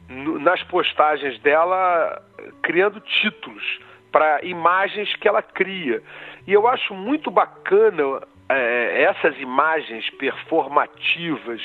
[0.09, 2.23] nas postagens dela
[2.63, 6.03] criando títulos para imagens que ela cria.
[6.47, 11.63] E eu acho muito bacana é, essas imagens performativas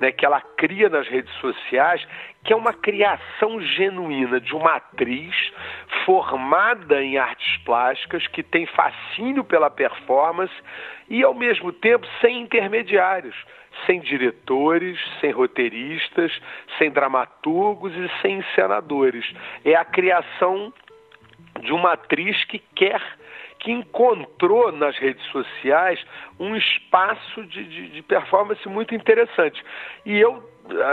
[0.00, 2.04] né, que ela cria nas redes sociais,
[2.44, 5.34] que é uma criação genuína de uma atriz
[6.04, 10.52] formada em artes plásticas, que tem fascínio pela performance
[11.08, 13.36] e, ao mesmo tempo, sem intermediários,
[13.86, 16.32] sem diretores, sem roteiristas,
[16.76, 19.24] sem dramaturgos e sem encenadores.
[19.64, 20.72] É a criação
[21.60, 23.00] de uma atriz que quer
[23.66, 26.00] que encontrou nas redes sociais
[26.38, 29.60] um espaço de, de, de, performance muito interessante.
[30.04, 30.40] E eu,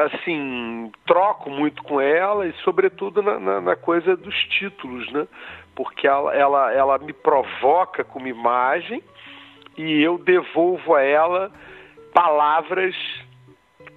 [0.06, 5.28] assim, troco muito com ela e, sobretudo, na, na, na coisa dos títulos, né?
[5.76, 9.04] Porque ela, ela, ela me provoca com imagem
[9.78, 11.52] e eu devolvo a ela
[12.12, 12.96] palavras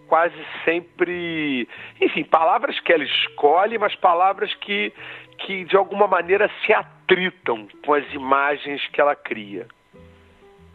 [0.07, 0.37] quase
[0.67, 1.67] sempre,
[1.99, 4.93] enfim, palavras que ela escolhe, mas palavras que,
[5.39, 9.67] que de alguma maneira se atritam com as imagens que ela cria.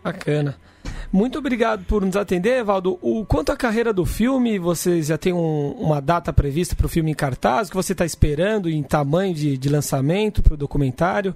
[0.03, 0.55] Bacana.
[1.13, 2.97] Muito obrigado por nos atender, Evaldo.
[3.01, 6.89] O, quanto à carreira do filme, você já tem um, uma data prevista para o
[6.89, 7.67] filme em cartaz?
[7.67, 11.35] O que você está esperando em tamanho de, de lançamento para o documentário?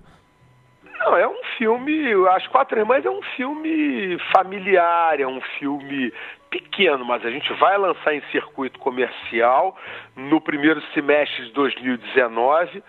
[0.98, 2.14] Não, é um filme.
[2.30, 6.14] As Quatro Irmãs é um filme familiar, é um filme
[6.50, 9.78] pequeno, mas a gente vai lançar em circuito comercial
[10.16, 12.82] no primeiro semestre de 2019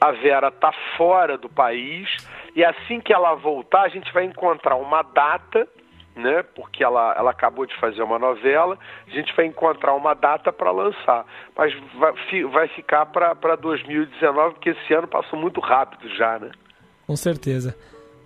[0.00, 2.08] a Vera está fora do país
[2.54, 5.68] e assim que ela voltar, a gente vai encontrar uma data
[6.16, 6.42] né?
[6.54, 10.70] Porque ela, ela acabou de fazer uma novela, a gente vai encontrar uma data para
[10.70, 12.12] lançar, mas vai,
[12.50, 16.50] vai ficar para 2019, porque esse ano passou muito rápido já, né?
[17.06, 17.76] Com certeza.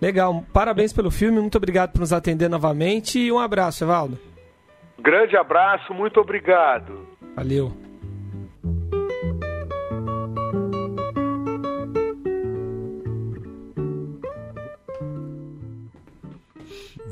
[0.01, 4.17] Legal, parabéns pelo filme, muito obrigado por nos atender novamente e um abraço, Evaldo.
[4.97, 7.05] Grande abraço, muito obrigado.
[7.35, 7.90] Valeu.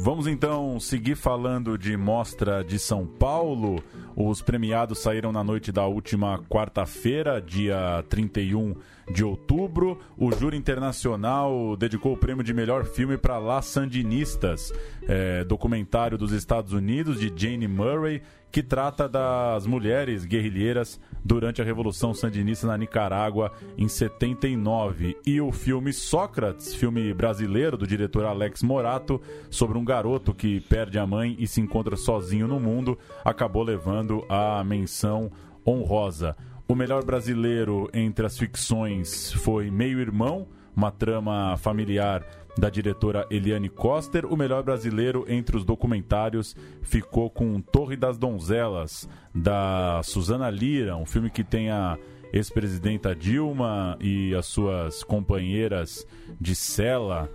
[0.01, 3.83] Vamos então seguir falando de Mostra de São Paulo.
[4.15, 8.75] Os premiados saíram na noite da última quarta-feira, dia 31
[9.13, 9.99] de outubro.
[10.17, 14.71] O júri internacional dedicou o prêmio de melhor filme para Las Sandinistas,
[15.05, 21.65] é, documentário dos Estados Unidos de Jane Murray, que trata das mulheres guerrilheiras durante a
[21.65, 25.17] Revolução Sandinista na Nicarágua em 79.
[25.25, 30.97] E o filme Sócrates, filme brasileiro do diretor Alex Morato, sobre um garoto que perde
[30.99, 35.31] a mãe e se encontra sozinho no mundo, acabou levando a menção
[35.65, 36.35] honrosa.
[36.67, 42.23] O melhor brasileiro entre as ficções foi Meio Irmão, uma trama familiar
[42.57, 44.25] da diretora Eliane Coster.
[44.25, 51.05] O melhor brasileiro entre os documentários ficou com Torre das Donzelas, da Suzana Lira, um
[51.05, 51.97] filme que tem a
[52.31, 56.05] ex-presidenta Dilma e as suas companheiras
[56.39, 57.29] de cela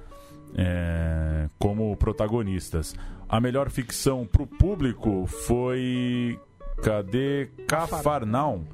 [0.57, 2.95] é, como protagonistas.
[3.29, 6.39] A melhor ficção para o público foi.
[6.83, 7.49] Cadê?
[7.69, 8.65] Cafarnaum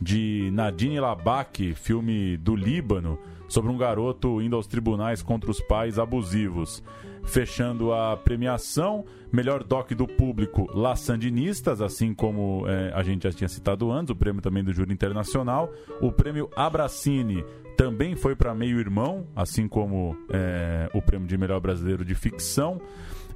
[0.00, 3.18] de Nadine Labak, filme do Líbano,
[3.50, 6.82] sobre um garoto indo aos tribunais contra os pais abusivos.
[7.24, 13.32] Fechando a premiação, melhor doc do público, La Sandinistas, assim como é, a gente já
[13.32, 15.70] tinha citado antes, o prêmio também do Júri Internacional.
[16.00, 17.44] O prêmio Abracine
[17.76, 22.80] também foi para Meio Irmão, assim como é, o prêmio de melhor brasileiro de ficção.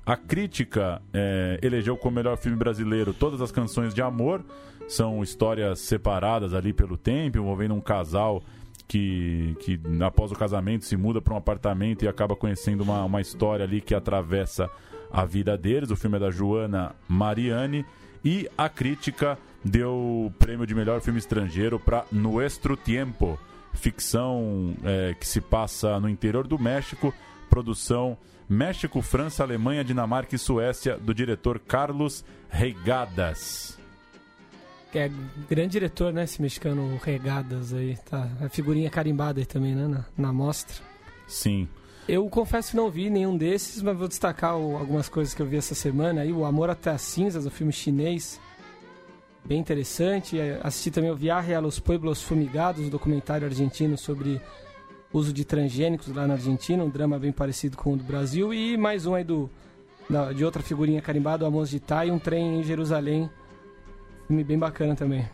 [0.06, 4.44] A crítica é, elegeu como melhor filme brasileiro todas as canções de amor
[4.86, 8.42] são histórias separadas ali pelo tempo, envolvendo um casal
[8.86, 13.20] que, que após o casamento se muda para um apartamento e acaba conhecendo uma, uma
[13.20, 14.70] história ali que atravessa
[15.10, 15.90] a vida deles.
[15.90, 17.84] O filme é da Joana Mariani.
[18.24, 23.38] E a crítica deu o prêmio de melhor filme estrangeiro para Nuestro Tiempo,
[23.74, 27.12] ficção é, que se passa no interior do México,
[27.50, 28.16] produção
[28.48, 33.78] México, França, Alemanha, Dinamarca e Suécia, do diretor Carlos Reigadas
[34.98, 35.10] é
[35.48, 36.24] grande diretor, né?
[36.24, 37.96] Esse mexicano Regadas aí.
[38.08, 38.28] Tá.
[38.40, 39.86] A figurinha carimbada aí também, né?
[39.88, 40.76] Na, na mostra.
[41.26, 41.68] Sim.
[42.06, 45.46] Eu confesso que não vi nenhum desses, mas vou destacar o, algumas coisas que eu
[45.46, 46.20] vi essa semana.
[46.20, 48.40] Aí, o Amor até as Cinzas, o filme chinês.
[49.44, 50.38] Bem interessante.
[50.38, 54.40] É, assisti também o Viaje a los Pueblos Fumigados, o documentário argentino sobre
[55.12, 56.84] uso de transgênicos lá na Argentina.
[56.84, 58.52] Um drama bem parecido com o do Brasil.
[58.52, 59.48] E mais um aí do,
[60.08, 63.30] da, de outra figurinha carimbada, o Amos de Tai, um trem em Jerusalém
[64.26, 65.28] Filme bem bacana também.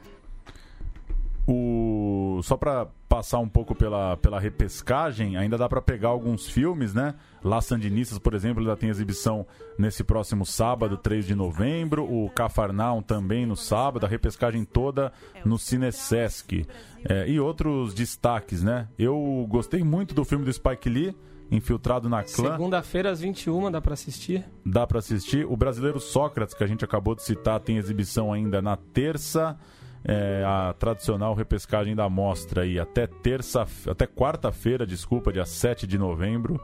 [1.46, 2.40] O...
[2.42, 7.16] Só para passar um pouco pela, pela repescagem, ainda dá para pegar alguns filmes, né?
[7.42, 9.44] Lá Sandinistas, por exemplo, já tem exibição
[9.76, 12.04] nesse próximo sábado, 3 de novembro.
[12.04, 15.12] O Cafarnaum também no sábado, a repescagem toda
[15.44, 16.64] no Cinesesc.
[17.04, 18.86] É, e outros destaques, né?
[18.96, 21.16] Eu gostei muito do filme do Spike Lee,
[21.50, 22.52] Infiltrado na Clã.
[22.52, 24.44] Segunda-feira às 21 dá para assistir.
[24.64, 25.44] Dá para assistir.
[25.44, 29.58] O Brasileiro Sócrates, que a gente acabou de citar, tem exibição ainda na terça.
[30.02, 35.98] É, a tradicional repescagem da mostra aí até terça, até quarta-feira, desculpa, dia 7 de
[35.98, 36.58] novembro,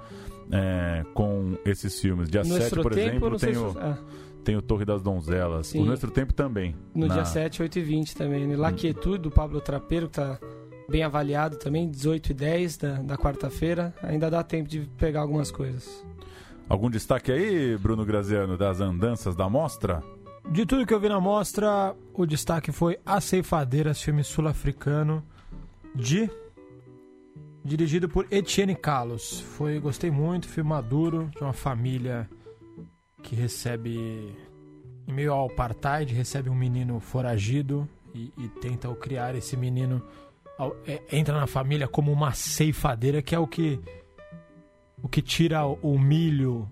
[0.50, 2.30] é, com esses filmes.
[2.30, 3.78] Dia no 7, por tempo, exemplo, tem o, se...
[3.78, 3.98] é.
[4.42, 5.66] tem o Torre das Donzelas.
[5.66, 5.82] Sim.
[5.82, 6.74] O Nuestro Tempo também.
[6.94, 7.14] No na...
[7.14, 8.46] dia 7, 8 e 20 também.
[8.46, 8.56] Né?
[8.56, 10.38] La Quietude, do Pablo Trapeiro, que tá
[10.88, 13.94] bem avaliado também, 18 e 10 da, da quarta-feira.
[14.02, 16.04] Ainda dá tempo de pegar algumas coisas.
[16.68, 20.02] Algum destaque aí, Bruno Graziano, das andanças da mostra?
[20.50, 25.22] De tudo que eu vi na mostra, o destaque foi A Ceifadeira, filme sul-africano
[25.94, 26.30] de
[27.64, 29.40] dirigido por Etienne Carlos.
[29.40, 32.28] Foi, gostei muito, filme maduro, de uma família
[33.22, 34.36] que recebe
[35.06, 40.02] em meio ao apartheid, recebe um menino foragido e, e tenta criar esse menino
[41.10, 43.80] entra na família como uma ceifadeira, que é o que
[45.02, 46.68] o que tira o milho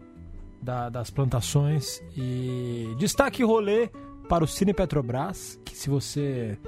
[0.61, 2.03] da, das plantações.
[2.17, 3.91] E destaque rolê
[4.29, 6.59] para o Cine Petrobras, que se você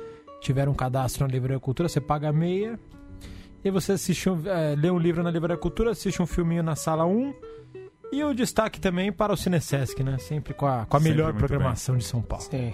[0.40, 2.78] tiver um cadastro na Livraria Cultura, você paga meia.
[3.64, 6.76] E você assiste um, é, lê um livro na Livraria Cultura, assiste um filminho na
[6.76, 7.34] sala 1.
[8.12, 10.18] E o destaque também para o Cinesesc, né?
[10.18, 12.00] Sempre com a, com a melhor programação bem.
[12.00, 12.44] de São Paulo.
[12.44, 12.72] Sim.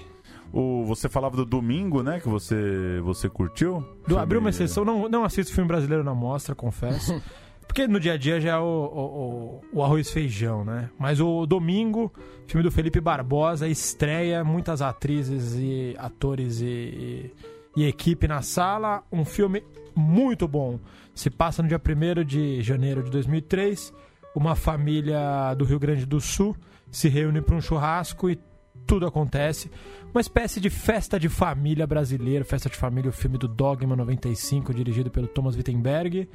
[0.52, 2.20] O, você falava do domingo, né?
[2.20, 3.84] Que você, você curtiu?
[4.06, 7.20] Do, abriu uma exceção, não, não assisto filme brasileiro na mostra, confesso.
[7.66, 10.90] Porque no dia a dia já é o, o, o arroz feijão, né?
[10.98, 12.12] Mas o domingo,
[12.46, 17.34] filme do Felipe Barbosa, estreia muitas atrizes e atores e, e,
[17.74, 19.02] e equipe na sala.
[19.10, 19.64] Um filme
[19.96, 20.78] muito bom.
[21.14, 23.90] Se passa no dia 1 de janeiro de 2003.
[24.34, 26.54] Uma família do Rio Grande do Sul
[26.90, 28.38] se reúne para um churrasco e
[28.86, 29.70] tudo acontece.
[30.12, 34.74] Uma espécie de festa de família brasileira, festa de família, o filme do Dogma 95,
[34.74, 36.28] dirigido pelo Thomas Wittenberg.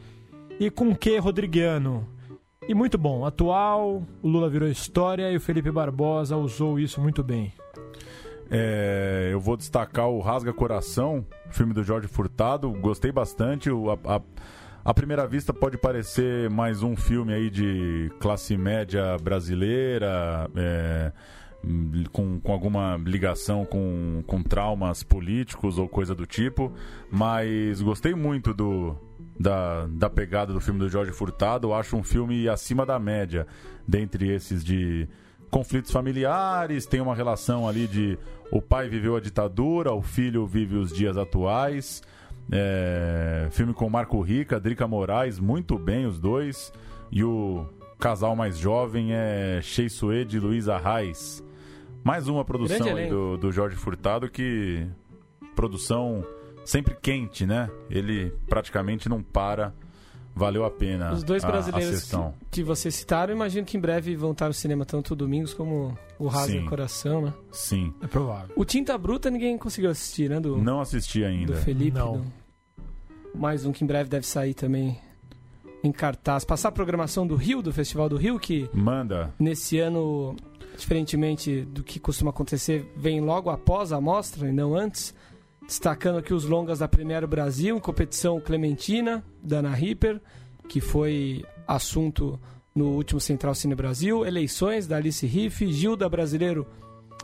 [0.60, 2.08] E com que Rodriguiano?
[2.68, 7.24] E muito bom, atual, o Lula virou história e o Felipe Barbosa usou isso muito
[7.24, 7.54] bem.
[8.50, 12.70] É, eu vou destacar o Rasga Coração, filme do Jorge Furtado.
[12.72, 13.70] Gostei bastante.
[13.70, 14.22] A, a,
[14.84, 21.12] a, primeira vista pode parecer mais um filme aí de classe média brasileira, é,
[22.11, 26.72] com, com alguma ligação com, com traumas políticos ou coisa do tipo.
[27.11, 28.95] Mas gostei muito do,
[29.39, 31.74] da, da pegada do filme do Jorge Furtado.
[31.74, 33.47] Acho um filme acima da média,
[33.88, 35.07] dentre esses de
[35.49, 38.18] conflitos familiares, tem uma relação ali de
[38.51, 42.01] o pai viveu a ditadura, o filho vive os dias atuais.
[42.49, 46.72] É, filme com Marco Rica, Drica Moraes, muito bem os dois.
[47.11, 47.65] E o
[47.99, 51.43] casal mais jovem é Shei Suede e Luiz Arraes.
[52.08, 54.88] Mais uma produção do, do Jorge Furtado que.
[55.53, 56.24] Produção
[56.64, 57.70] sempre quente, né?
[57.89, 59.74] Ele praticamente não para.
[60.34, 61.12] Valeu a pena.
[61.12, 64.47] Os dois a, brasileiros a que, que você citaram, imagino que em breve vão estar
[64.47, 67.34] no cinema tanto o Domingos como o Rasga Coração, né?
[67.51, 67.93] Sim.
[68.01, 68.53] É provável.
[68.55, 70.39] O Tinta Bruta ninguém conseguiu assistir, né?
[70.39, 71.55] Do, não assisti ainda.
[71.55, 71.97] Do Felipe.
[71.97, 72.20] Não.
[72.20, 72.26] Do...
[73.36, 74.97] Mais um que em breve deve sair também
[75.84, 76.45] em cartaz.
[76.45, 78.70] Passar a programação do Rio, do Festival do Rio, que.
[78.74, 79.34] Manda.
[79.38, 80.38] Nesse ano,
[80.78, 85.13] diferentemente do que costuma acontecer, vem logo após a mostra e não antes.
[85.65, 90.21] Destacando aqui os longas da Premiere Brasil, em competição Clementina, da Ana Ripper,
[90.69, 92.39] que foi assunto
[92.73, 96.65] no último Central Cine Brasil, eleições da Alice Riff, Gilda Brasileiro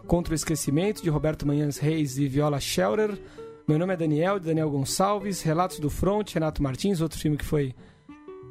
[0.08, 3.18] contra o Esquecimento, de Roberto Manhães Reis e Viola Scherer.
[3.66, 7.46] Meu nome é Daniel, de Daniel Gonçalves, Relatos do Front, Renato Martins, outro filme que
[7.46, 7.74] foi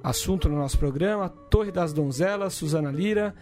[0.03, 3.35] assunto no nosso programa, Torre das Donzelas, Suzana Lira,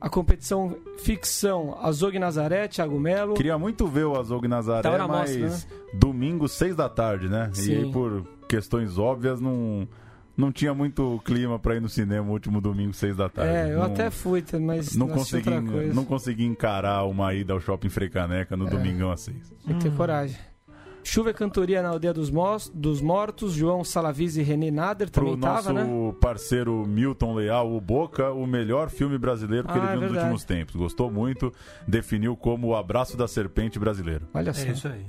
[0.00, 3.34] a competição ficção Azog Nazaré, Thiago Melo.
[3.34, 5.76] Queria muito ver o Azog Nazaré, na mas mostra, né?
[5.94, 7.50] domingo, seis da tarde, né?
[7.52, 7.72] Sim.
[7.72, 9.86] E aí, por questões óbvias, não,
[10.36, 13.52] não tinha muito clima para ir no cinema o último domingo, seis da tarde.
[13.52, 15.94] É, eu não, até fui, mas não não assisti consegui, outra coisa.
[15.94, 19.54] não consegui encarar uma ida ao shopping Frecaneca no domingão às seis.
[19.66, 20.36] Tem que ter coragem.
[21.02, 25.36] Chuva e Cantoria na Aldeia dos, Mos- dos Mortos, João Salavis e René Nader também
[25.36, 26.14] nosso tava, né?
[26.20, 30.02] parceiro Milton Leal, o Boca, o melhor filme brasileiro que Ah, ele é viu nos
[30.02, 30.24] verdade.
[30.26, 30.76] últimos tempos.
[30.76, 31.52] Gostou muito,
[31.88, 34.26] definiu como o abraço da serpente brasileiro.
[34.34, 34.66] Olha só.
[34.66, 35.06] É isso aí.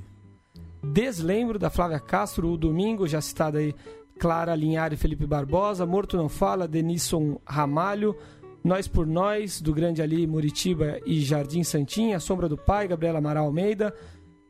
[0.82, 3.74] Deslembro da Flávia Castro, o domingo, já citada aí
[4.18, 8.16] Clara Linhari e Felipe Barbosa, Morto Não Fala, Denison Ramalho,
[8.64, 13.18] Nós por Nós, do Grande Ali, Muritiba e Jardim Santinha, A Sombra do Pai, Gabriela
[13.18, 13.94] Amaral Almeida,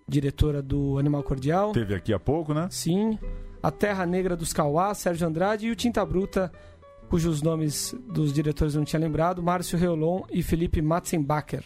[0.08, 1.72] diretora do Animal Cordial.
[1.72, 2.68] Teve aqui há pouco, né?
[2.70, 3.18] Sim.
[3.62, 6.52] A Terra Negra dos Cauás, Sérgio Andrade e o Tinta Bruta,
[7.08, 11.64] cujos nomes dos diretores eu não tinha lembrado, Márcio Reolon e Felipe Matzenbacher.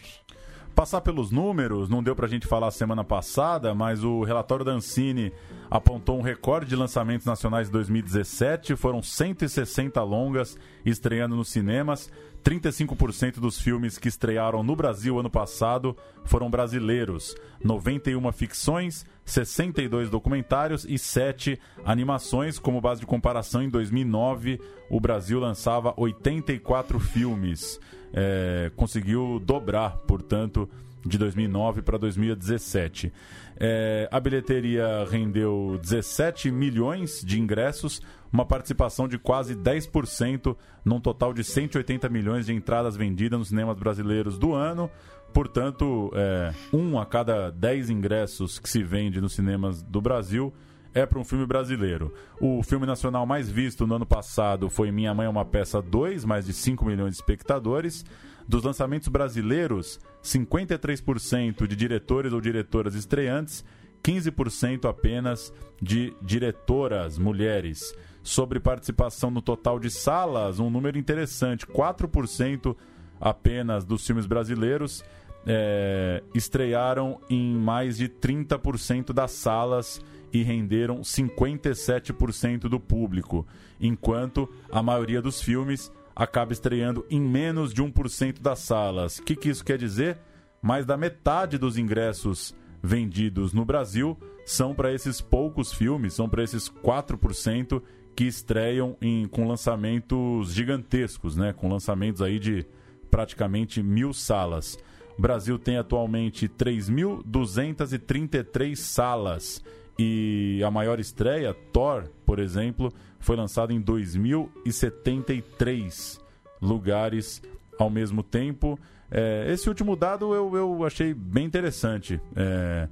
[0.77, 5.33] Passar pelos números, não deu pra gente falar semana passada, mas o relatório da Ancine
[5.71, 8.75] apontou um recorde de lançamentos nacionais de 2017.
[8.75, 10.55] Foram 160 longas
[10.85, 12.11] estreando nos cinemas.
[12.43, 17.35] 35% dos filmes que estrearam no Brasil ano passado foram brasileiros.
[17.63, 22.57] 91 ficções, 62 documentários e 7 animações.
[22.57, 24.59] Como base de comparação, em 2009
[24.89, 27.79] o Brasil lançava 84 filmes.
[28.13, 30.67] É, conseguiu dobrar, portanto,
[31.05, 33.11] de 2009 para 2017.
[33.59, 38.01] É, a bilheteria rendeu 17 milhões de ingressos,
[38.31, 40.55] uma participação de quase 10%,
[40.85, 44.89] num total de 180 milhões de entradas vendidas nos cinemas brasileiros do ano.
[45.33, 50.53] Portanto, é, um a cada 10 ingressos que se vende nos cinemas do Brasil
[50.93, 52.13] é para um filme brasileiro.
[52.39, 56.25] O filme nacional mais visto no ano passado foi Minha Mãe é uma Peça 2,
[56.25, 58.03] mais de 5 milhões de espectadores.
[58.47, 63.63] Dos lançamentos brasileiros, 53% de diretores ou diretoras estreantes,
[64.03, 67.93] 15% apenas de diretoras mulheres.
[68.23, 72.75] Sobre participação no total de salas, um número interessante: 4%
[73.19, 75.03] apenas dos filmes brasileiros
[75.45, 80.01] é, estrearam em mais de 30% das salas
[80.31, 83.47] e renderam 57% do público,
[83.79, 89.19] enquanto a maioria dos filmes acaba estreando em menos de 1% das salas.
[89.19, 90.17] O que, que isso quer dizer?
[90.61, 96.43] Mais da metade dos ingressos vendidos no Brasil são para esses poucos filmes, são para
[96.43, 97.81] esses 4%
[98.15, 101.53] que estreiam em, com lançamentos gigantescos, né?
[101.53, 102.65] Com lançamentos aí de
[103.09, 104.77] praticamente mil salas.
[105.17, 109.63] O Brasil tem atualmente 3.233 salas.
[109.99, 116.19] E a maior estreia, Thor, por exemplo, foi lançada em 2073
[116.61, 117.41] lugares
[117.79, 118.77] ao mesmo tempo.
[119.09, 122.21] É, esse último dado eu, eu achei bem interessante.
[122.35, 122.87] É,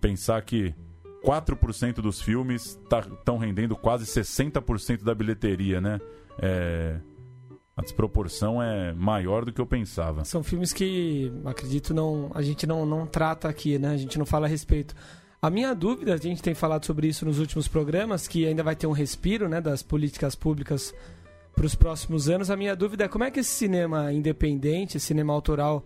[0.00, 0.74] pensar que
[1.24, 5.98] 4% dos filmes estão tá, rendendo quase 60% da bilheteria, né?
[6.38, 7.00] É,
[7.80, 10.22] a desproporção é maior do que eu pensava.
[10.24, 13.88] São filmes que, acredito, não a gente não, não trata aqui, né?
[13.88, 14.94] A gente não fala a respeito.
[15.40, 18.76] A minha dúvida, a gente tem falado sobre isso nos últimos programas, que ainda vai
[18.76, 20.94] ter um respiro né, das políticas públicas
[21.56, 22.50] para os próximos anos.
[22.50, 25.82] A minha dúvida é como é que esse cinema independente, esse cinema autoral,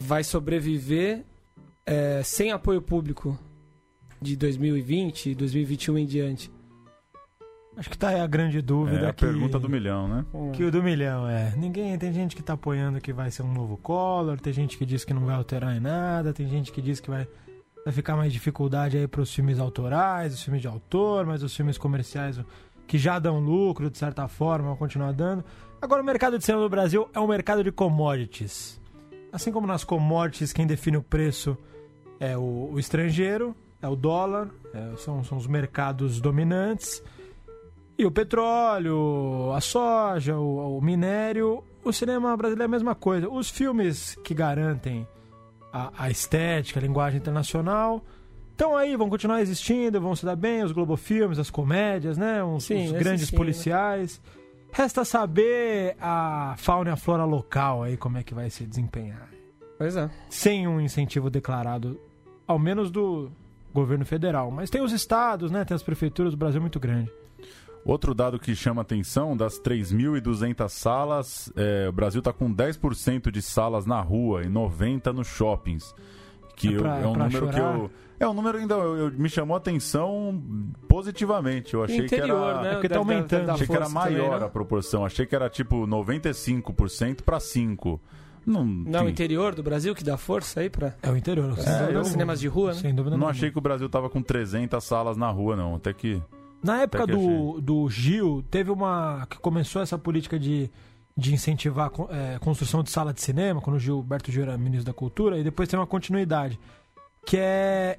[0.00, 1.24] vai sobreviver
[1.86, 3.38] é, sem apoio público
[4.20, 6.50] de 2020, 2021 em diante?
[7.80, 9.06] Acho que tá aí a grande dúvida.
[9.06, 9.24] É a que...
[9.24, 10.26] pergunta do milhão, né?
[10.52, 11.54] Que o do milhão, é.
[11.56, 11.96] Ninguém.
[11.96, 15.02] Tem gente que tá apoiando que vai ser um novo Collor, tem gente que diz
[15.02, 17.26] que não vai alterar em nada, tem gente que diz que vai,
[17.82, 21.78] vai ficar mais dificuldade aí pros filmes autorais, os filmes de autor, mas os filmes
[21.78, 22.38] comerciais
[22.86, 25.42] que já dão lucro, de certa forma, vão continuar dando.
[25.80, 28.78] Agora, o mercado de cinema do Brasil é um mercado de commodities.
[29.32, 31.56] Assim como nas commodities, quem define o preço
[32.18, 37.02] é o, o estrangeiro, é o dólar, é, são, são os mercados dominantes.
[38.00, 43.28] E o petróleo, a soja, o, o, minério, o cinema brasileiro é a mesma coisa.
[43.28, 45.06] Os filmes que garantem
[45.70, 48.02] a, a estética, a linguagem internacional,
[48.52, 52.42] estão aí, vão continuar existindo, vão se dar bem, os globofilmes, as comédias, né?
[52.42, 53.36] Uns, sim, os grandes sim, né?
[53.36, 54.18] policiais.
[54.72, 59.28] Resta saber a fauna e a flora local aí, como é que vai se desempenhar.
[59.76, 60.08] Pois é.
[60.30, 62.00] Sem um incentivo declarado,
[62.46, 63.30] ao menos do,
[63.72, 64.50] governo federal.
[64.50, 65.64] Mas tem os estados, né?
[65.64, 67.10] Tem as prefeituras, o Brasil é muito grande.
[67.84, 73.40] Outro dado que chama atenção, das 3.200 salas, é, o Brasil está com 10% de
[73.40, 75.94] salas na rua e 90% nos shoppings.
[76.56, 77.52] Que é, pra, eu, é um número chorar.
[77.52, 77.90] que eu...
[78.20, 80.42] É um número ainda eu, eu, me chamou a atenção
[80.86, 81.72] positivamente.
[81.72, 82.62] Eu achei Interior, que era.
[82.62, 82.68] Né?
[82.68, 83.50] É porque tá aumentando.
[83.50, 84.44] Achei que era maior também, né?
[84.44, 85.06] a proporção.
[85.06, 87.98] Achei que era tipo 95% para 5%.
[88.44, 91.56] Não, não o interior do Brasil que dá força aí para É o interior.
[91.58, 92.80] É, eu, cinemas de rua, né?
[92.80, 95.76] Sem dúvida Não achei que o Brasil tava com 300 salas na rua, não.
[95.76, 96.22] Até que...
[96.62, 99.26] Na época do, do Gil, teve uma...
[99.28, 100.70] que começou essa política de,
[101.16, 104.86] de incentivar a é, construção de sala de cinema, quando o Gilberto Gil era ministro
[104.86, 106.58] da Cultura, e depois tem uma continuidade.
[107.24, 107.98] Que é...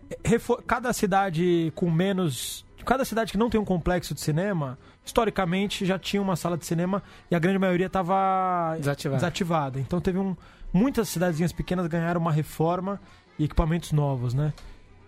[0.67, 2.65] Cada cidade com menos...
[2.85, 6.65] Cada cidade que não tem um complexo de cinema historicamente já tinha uma sala de
[6.65, 9.17] cinema e a grande maioria estava desativada.
[9.17, 9.79] desativada.
[9.79, 10.35] Então teve um.
[10.73, 12.99] Muitas cidadezinhas pequenas ganharam uma reforma
[13.37, 14.53] e equipamentos novos, né?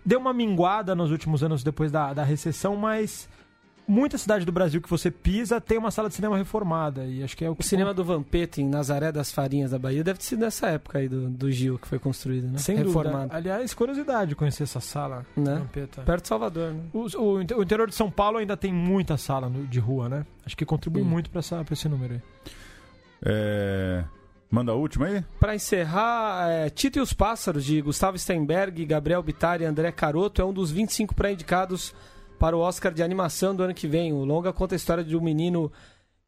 [0.04, 3.28] Deu uma minguada nos últimos anos depois da, da recessão, mas
[3.86, 7.04] muita cidade do Brasil que você pisa tem uma sala de cinema reformada.
[7.04, 10.02] E acho que é o, o cinema do Vampeta em Nazaré das Farinhas da Bahia
[10.02, 12.58] deve ter sido nessa época aí do, do Gil que foi construído, né?
[12.58, 13.16] Sem Reformado.
[13.18, 13.36] dúvida.
[13.36, 15.56] Aliás, curiosidade conhecer essa sala né?
[15.56, 16.02] Vampeta.
[16.02, 16.80] Perto de Salvador, né?
[16.92, 20.26] O, o, o, interior de São Paulo ainda tem muita sala de rua, né?
[20.44, 21.08] Acho que contribui Sim.
[21.08, 22.22] muito para esse número aí.
[23.22, 24.04] É...
[24.50, 25.24] Manda a última aí?
[25.40, 30.40] Para encerrar, é, Tito e os Pássaros, de Gustavo Steinberg, Gabriel Bittar e André Caroto,
[30.40, 31.92] é um dos 25 pré-indicados
[32.38, 34.12] para o Oscar de animação do ano que vem.
[34.12, 35.70] O longa conta a história de um menino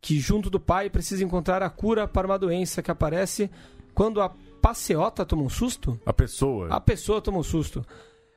[0.00, 3.50] que, junto do pai, precisa encontrar a cura para uma doença que aparece
[3.94, 4.30] quando a
[4.60, 5.98] paciota toma um susto.
[6.04, 6.68] A pessoa.
[6.70, 7.84] A pessoa toma um susto.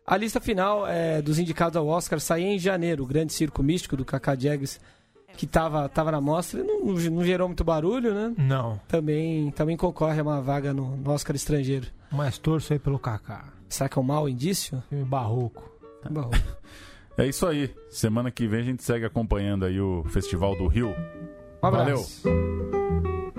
[0.06, 3.04] A lista final é, dos indicados ao Oscar sai em janeiro.
[3.04, 4.80] O grande circo místico do Kaká Jags,
[5.38, 8.34] que estava tava na mostra, não, não, gerou muito barulho, né?
[8.38, 8.80] Não.
[8.88, 11.88] Também, também concorre a uma vaga no, no Oscar estrangeiro.
[12.12, 13.54] Mas torço aí pelo Kaká.
[13.68, 14.82] Será que é um mau indício?
[14.90, 15.70] Filme barroco.
[16.10, 16.38] Barroco.
[17.20, 17.70] É isso aí.
[17.90, 20.96] Semana que vem a gente segue acompanhando aí o Festival do Rio.
[21.62, 22.22] Um abraço.
[22.24, 23.39] Valeu.